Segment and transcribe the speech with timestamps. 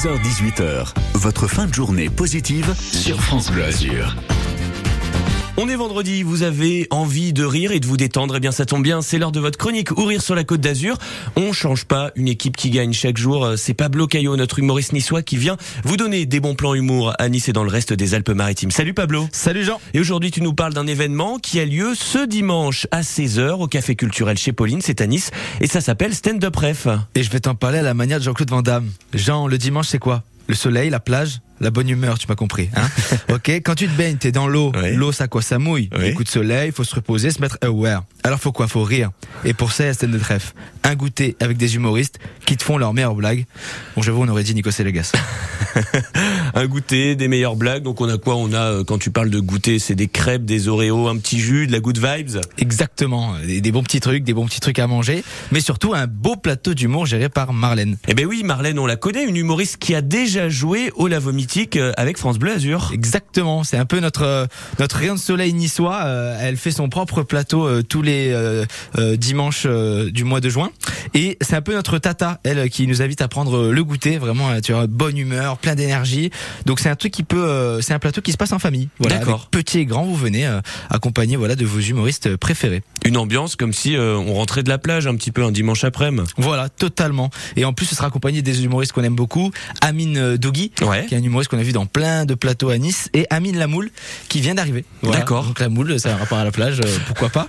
[0.00, 4.16] 16h-18h, votre fin de journée positive sur France Bleu Azur.
[5.62, 8.64] On est vendredi, vous avez envie de rire et de vous détendre, eh bien ça
[8.64, 10.96] tombe bien, c'est l'heure de votre chronique Ou rire sur la côte d'Azur.
[11.36, 15.20] On change pas une équipe qui gagne chaque jour, c'est Pablo Caillot, notre humoriste niçois
[15.20, 18.14] qui vient vous donner des bons plans humour à Nice et dans le reste des
[18.14, 18.70] Alpes-Maritimes.
[18.70, 22.24] Salut Pablo Salut Jean Et aujourd'hui tu nous parles d'un événement qui a lieu ce
[22.24, 25.30] dimanche à 16h au Café Culturel chez Pauline, c'est à Nice,
[25.60, 26.88] et ça s'appelle Stand Up Ref.
[27.14, 28.88] Et je vais t'en parler à la manière de Jean-Claude Van Damme.
[29.12, 30.22] Jean, le dimanche c'est quoi?
[30.46, 31.42] Le soleil, la plage?
[31.60, 32.70] La bonne humeur, tu m'as compris.
[32.74, 32.88] Hein
[33.34, 34.72] ok, quand tu te baignes, t'es dans l'eau.
[34.94, 35.90] L'eau, ça quoi Ça mouille.
[35.96, 36.04] Oui.
[36.04, 38.04] Les coups de soleil, faut se reposer, se mettre aware.
[38.22, 38.68] Alors faut quoi?
[38.68, 39.10] Faut rire.
[39.44, 40.52] Et pour ça, il y a de trèfle.
[40.82, 43.46] Un goûter avec des humoristes qui te font leurs meilleures blagues.
[43.96, 45.12] Bon, j'avoue, on aurait dit Nico Sélégas.
[46.54, 47.82] un goûter, des meilleures blagues.
[47.82, 48.36] Donc on a quoi?
[48.36, 51.40] On a, euh, quand tu parles de goûter, c'est des crêpes, des oreos, un petit
[51.40, 52.40] jus, de la good vibes?
[52.58, 53.34] Exactement.
[53.46, 55.24] Des, des, bons petits trucs, des bons petits trucs à manger.
[55.52, 57.96] Mais surtout un beau plateau d'humour géré par Marlène.
[58.08, 61.76] Eh ben oui, Marlène, on la connaît, une humoriste qui a déjà joué au Lavomitique
[61.76, 62.90] euh, avec France Bleu Azur.
[62.92, 63.64] Exactement.
[63.64, 64.46] C'est un peu notre euh,
[64.78, 66.04] notre rayon de soleil niçois.
[66.40, 68.09] elle fait son propre plateau tous les
[69.16, 70.70] dimanches du mois de juin.
[71.14, 74.18] Et c'est un peu notre tata, elle, qui nous invite à prendre le goûter.
[74.18, 76.30] Vraiment, tu as bonne humeur, plein d'énergie.
[76.66, 78.88] Donc c'est un truc qui peut, euh, c'est un plateau qui se passe en famille.
[78.98, 79.48] Voilà, D'accord.
[79.50, 82.82] Petit et grand, vous venez euh, accompagner voilà de vos humoristes préférés.
[83.04, 85.84] Une ambiance comme si euh, on rentrait de la plage un petit peu un dimanche
[85.84, 86.30] après-midi.
[86.36, 87.30] Voilà, totalement.
[87.56, 89.50] Et en plus, ce sera accompagné des humoristes qu'on aime beaucoup.
[89.80, 91.06] Amine Dogui, ouais.
[91.06, 93.58] qui est un humoriste qu'on a vu dans plein de plateaux à Nice, et Amine
[93.58, 93.90] Lamoule,
[94.28, 94.84] qui vient d'arriver.
[95.02, 95.20] Voilà.
[95.20, 95.44] D'accord.
[95.44, 97.48] Donc la moule, ça a un rapport à la plage, pourquoi pas.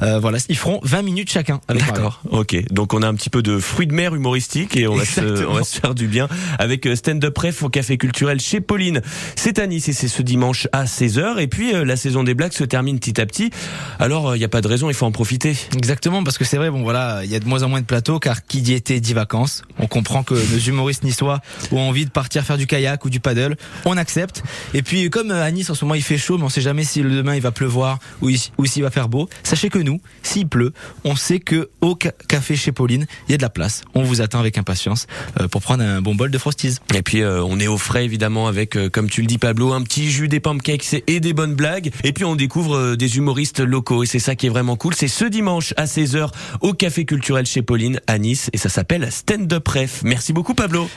[0.00, 1.60] voilà, ils feront 20 minutes chacun.
[1.68, 2.20] D'accord.
[2.30, 2.56] Ok.
[2.70, 5.44] Donc on a un petit peu de fruits de mer humoristique et on va, se,
[5.44, 9.02] on va se faire du bien avec stand-up ref au café culturel chez Pauline.
[9.36, 11.38] C'est à Nice et c'est ce dimanche à 16h.
[11.38, 13.50] Et puis euh, la saison des blagues se termine petit à petit.
[13.98, 15.56] Alors il euh, n'y a pas de raison, il faut en profiter.
[15.76, 17.86] Exactement, parce que c'est vrai, bon voilà, il y a de moins en moins de
[17.86, 19.62] plateaux car qui dit été dit vacances.
[19.78, 23.20] On comprend que nos humoristes niçois ont envie de partir faire du kayak ou du
[23.20, 23.56] paddle.
[23.84, 24.42] On accepte.
[24.74, 26.60] Et puis comme euh, à Nice en ce moment il fait chaud, mais on sait
[26.60, 29.28] jamais si le demain il va pleuvoir ou, ou s'il va faire beau.
[29.42, 30.72] Sachez que nous, s'il pleut,
[31.04, 33.82] on sait que au café chez Pauline, il y a de la place.
[33.94, 35.06] On vous attend avec impatience
[35.50, 36.76] pour prendre un bon bol de frosties.
[36.94, 39.82] Et puis on est au frais évidemment avec, euh, comme tu le dis Pablo, un
[39.82, 41.90] petit jus, des pancakes et des bonnes blagues.
[42.04, 44.94] Et puis on découvre euh, des humoristes locaux et c'est ça qui est vraiment cool.
[44.94, 46.30] C'est ce dimanche à 16h
[46.60, 50.02] au Café Culturel chez Pauline à Nice et ça s'appelle Stand Up Ref.
[50.04, 50.88] Merci beaucoup Pablo.